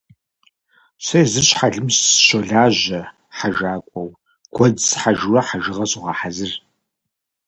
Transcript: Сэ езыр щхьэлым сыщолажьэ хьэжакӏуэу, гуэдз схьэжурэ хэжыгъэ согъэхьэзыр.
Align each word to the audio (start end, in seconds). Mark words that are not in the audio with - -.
Сэ 1.05 1.17
езыр 1.23 1.45
щхьэлым 1.49 1.87
сыщолажьэ 1.97 3.01
хьэжакӏуэу, 3.37 4.09
гуэдз 4.53 4.83
схьэжурэ 4.89 5.41
хэжыгъэ 5.47 5.85
согъэхьэзыр. 5.91 6.51